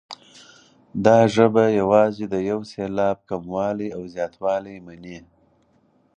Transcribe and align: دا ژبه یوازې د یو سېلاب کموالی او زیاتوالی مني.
دا 1.05 1.19
ژبه 1.33 1.63
یوازې 1.79 2.25
د 2.33 2.35
یو 2.49 2.59
سېلاب 2.71 3.17
کموالی 3.29 3.89
او 3.97 4.01
زیاتوالی 4.13 4.75
مني. 4.85 5.19